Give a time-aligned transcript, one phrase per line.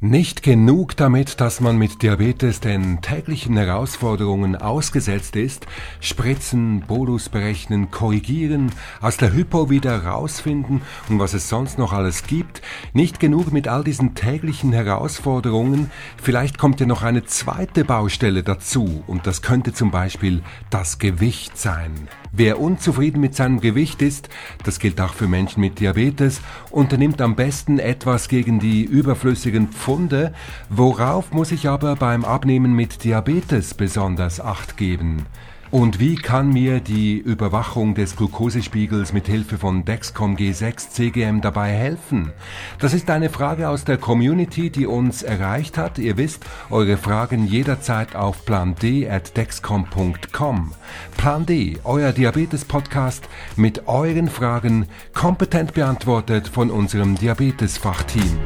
[0.00, 5.66] Nicht genug damit, dass man mit Diabetes den täglichen Herausforderungen ausgesetzt ist,
[5.98, 12.22] spritzen, Bolus berechnen, korrigieren, aus der Hypo wieder rausfinden und was es sonst noch alles
[12.22, 12.62] gibt.
[12.92, 15.90] Nicht genug mit all diesen täglichen Herausforderungen,
[16.22, 21.58] vielleicht kommt ja noch eine zweite Baustelle dazu und das könnte zum Beispiel das Gewicht
[21.58, 21.90] sein.
[22.32, 24.28] Wer unzufrieden mit seinem Gewicht ist,
[24.64, 26.40] das gilt auch für Menschen mit Diabetes,
[26.70, 30.34] unternimmt am besten etwas gegen die überflüssigen Pfunde,
[30.68, 35.26] worauf muss ich aber beim Abnehmen mit Diabetes besonders acht geben?
[35.70, 41.72] Und wie kann mir die Überwachung des Glukosespiegels mit Hilfe von Dexcom G6 CGM dabei
[41.72, 42.32] helfen?
[42.78, 45.98] Das ist eine Frage aus der Community, die uns erreicht hat.
[45.98, 50.72] Ihr wisst, eure Fragen jederzeit auf pland@dexcom.com.
[51.18, 58.38] Plan D, euer Diabetes Podcast mit euren Fragen kompetent beantwortet von unserem Diabetes Fachteam.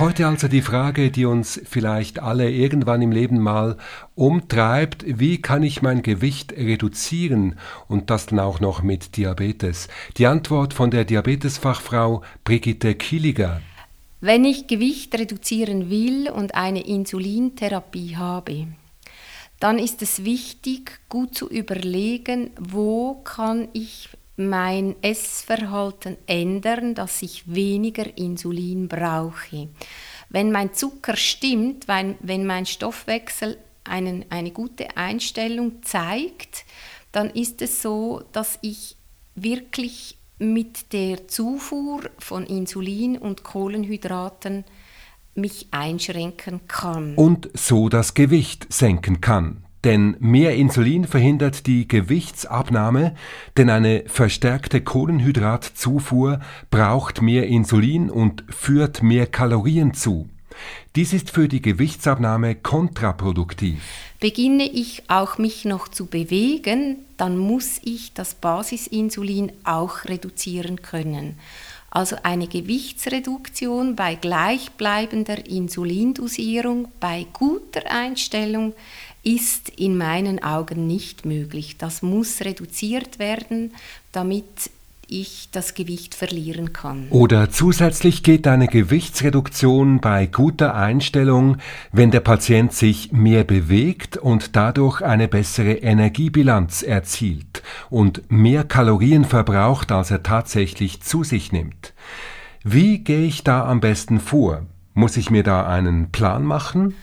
[0.00, 3.76] Heute also die Frage, die uns vielleicht alle irgendwann im Leben mal
[4.16, 9.86] umtreibt, wie kann ich mein Gewicht reduzieren und das dann auch noch mit Diabetes?
[10.16, 13.60] Die Antwort von der Diabetesfachfrau Brigitte Kieliger.
[14.20, 18.66] Wenn ich Gewicht reduzieren will und eine Insulintherapie habe,
[19.60, 27.54] dann ist es wichtig, gut zu überlegen, wo kann ich mein Essverhalten ändern, dass ich
[27.54, 29.68] weniger Insulin brauche.
[30.28, 36.64] Wenn mein Zucker stimmt, wenn, wenn mein Stoffwechsel einen, eine gute Einstellung zeigt,
[37.12, 38.96] dann ist es so, dass ich
[39.36, 44.64] wirklich mit der Zufuhr von Insulin und Kohlenhydraten
[45.34, 47.14] mich einschränken kann.
[47.14, 49.64] Und so das Gewicht senken kann.
[49.84, 53.14] Denn mehr Insulin verhindert die Gewichtsabnahme,
[53.58, 60.28] denn eine verstärkte Kohlenhydratzufuhr braucht mehr Insulin und führt mehr Kalorien zu.
[60.96, 63.82] Dies ist für die Gewichtsabnahme kontraproduktiv.
[64.20, 71.36] Beginne ich auch mich noch zu bewegen, dann muss ich das Basisinsulin auch reduzieren können.
[71.90, 78.72] Also eine Gewichtsreduktion bei gleichbleibender Insulindosierung, bei guter Einstellung
[79.24, 81.76] ist in meinen Augen nicht möglich.
[81.78, 83.72] Das muss reduziert werden,
[84.12, 84.70] damit
[85.08, 87.08] ich das Gewicht verlieren kann.
[87.10, 91.58] Oder zusätzlich geht eine Gewichtsreduktion bei guter Einstellung,
[91.92, 99.24] wenn der Patient sich mehr bewegt und dadurch eine bessere Energiebilanz erzielt und mehr Kalorien
[99.24, 101.92] verbraucht, als er tatsächlich zu sich nimmt.
[102.62, 104.62] Wie gehe ich da am besten vor?
[104.94, 106.94] Muss ich mir da einen Plan machen?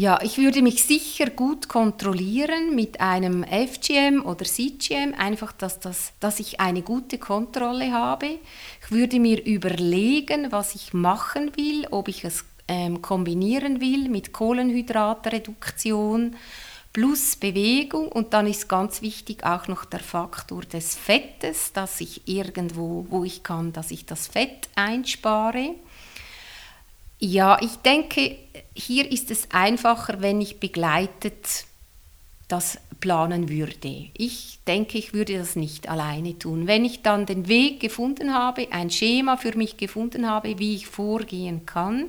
[0.00, 6.14] Ja, ich würde mich sicher gut kontrollieren mit einem FGM oder CGM, einfach, dass, das,
[6.20, 8.38] dass ich eine gute Kontrolle habe.
[8.82, 14.32] Ich würde mir überlegen, was ich machen will, ob ich es ähm, kombinieren will mit
[14.32, 16.34] Kohlenhydratreduktion
[16.94, 22.26] plus Bewegung und dann ist ganz wichtig auch noch der Faktor des Fettes, dass ich
[22.26, 25.74] irgendwo, wo ich kann, dass ich das Fett einspare.
[27.20, 28.36] Ja, ich denke,
[28.74, 31.66] hier ist es einfacher, wenn ich begleitet
[32.48, 34.06] das planen würde.
[34.16, 36.66] Ich denke, ich würde das nicht alleine tun.
[36.66, 40.86] Wenn ich dann den Weg gefunden habe, ein Schema für mich gefunden habe, wie ich
[40.86, 42.06] vorgehen kann,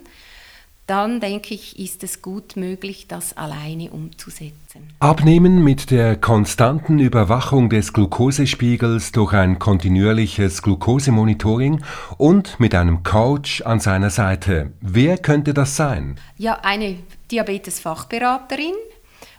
[0.91, 4.90] dann denke ich, ist es gut möglich, das alleine umzusetzen.
[5.00, 11.81] Abnehmen mit der konstanten Überwachung des Glukosespiegels durch ein kontinuierliches Glukosemonitoring
[12.18, 14.74] und mit einem Coach an seiner Seite.
[14.81, 16.19] Wer könnte das sein?
[16.38, 16.97] Ja, eine
[17.31, 18.73] Diabetesfachberaterin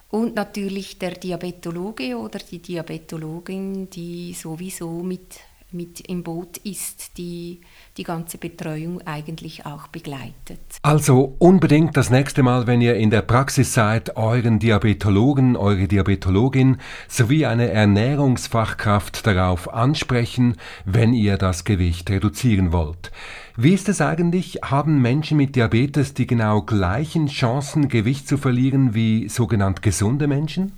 [0.08, 5.38] und natürlich der Diabetologe oder die Diabetologin, die sowieso mit
[5.72, 7.60] mit im Boot ist, die
[7.96, 10.60] die ganze Betreuung eigentlich auch begleitet.
[10.82, 16.78] Also unbedingt das nächste Mal, wenn ihr in der Praxis seid, euren Diabetologen, eure Diabetologin
[17.08, 23.12] sowie eine Ernährungsfachkraft darauf ansprechen, wenn ihr das Gewicht reduzieren wollt.
[23.56, 24.60] Wie ist es eigentlich?
[24.62, 30.72] Haben Menschen mit Diabetes die genau gleichen Chancen, Gewicht zu verlieren wie sogenannt gesunde Menschen?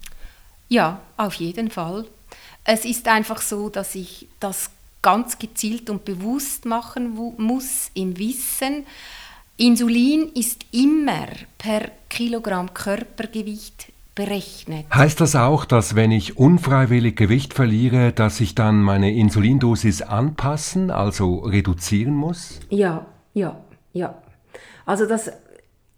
[0.68, 2.06] Ja, auf jeden Fall.
[2.64, 4.70] Es ist einfach so, dass ich das
[5.04, 8.84] ganz gezielt und bewusst machen muss im Wissen,
[9.56, 11.28] Insulin ist immer
[11.58, 14.86] per Kilogramm Körpergewicht berechnet.
[14.92, 20.90] Heißt das auch, dass wenn ich unfreiwillig Gewicht verliere, dass ich dann meine Insulindosis anpassen,
[20.90, 22.60] also reduzieren muss?
[22.70, 23.60] Ja, ja,
[23.92, 24.16] ja.
[24.86, 25.30] Also das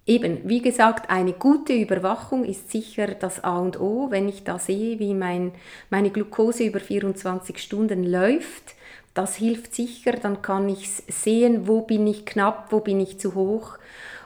[0.06, 4.10] eben, wie gesagt, eine gute Überwachung ist sicher das A und O.
[4.10, 5.52] Wenn ich da sehe, wie mein,
[5.90, 8.74] meine Glucose über 24 Stunden läuft,
[9.14, 13.34] das hilft sicher, dann kann ich sehen, wo bin ich knapp, wo bin ich zu
[13.34, 13.78] hoch.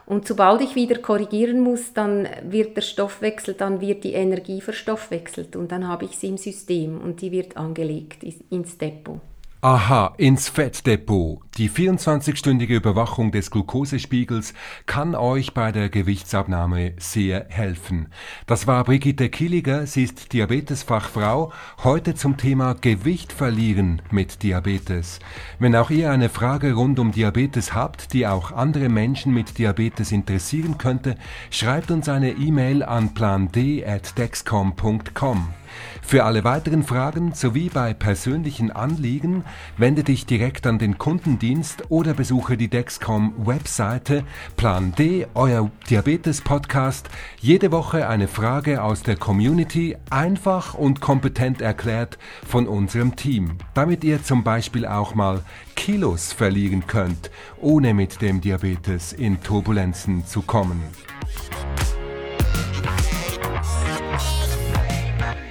[0.05, 5.55] Und sobald ich wieder korrigieren muss, dann wird der Stoffwechsel, dann wird die Energie verstoffwechselt
[5.55, 9.21] und dann habe ich sie im System und die wird angelegt ins Depot.
[9.63, 11.39] Aha, ins Fettdepot.
[11.57, 14.55] Die 24-stündige Überwachung des Glukosespiegels
[14.87, 18.07] kann euch bei der Gewichtsabnahme sehr helfen.
[18.47, 21.53] Das war Brigitte Killiger, sie ist Diabetesfachfrau,
[21.83, 25.19] heute zum Thema Gewicht verlieren mit Diabetes.
[25.59, 30.11] Wenn auch ihr eine Frage rund um Diabetes habt, die auch andere Menschen mit Diabetes
[30.11, 31.17] interessieren könnte,
[31.51, 35.60] schreibt uns eine E-Mail an pland@dexcom.com.
[36.01, 39.43] Für alle weiteren Fragen sowie bei persönlichen Anliegen
[39.77, 44.23] wende dich direkt an den Kundendienst oder besuche die Dexcom Webseite
[44.57, 47.09] Plan D, euer Diabetes-Podcast.
[47.39, 54.03] Jede Woche eine Frage aus der Community, einfach und kompetent erklärt von unserem Team, damit
[54.03, 55.41] ihr zum Beispiel auch mal
[55.75, 60.81] Kilos verlieren könnt, ohne mit dem Diabetes in Turbulenzen zu kommen.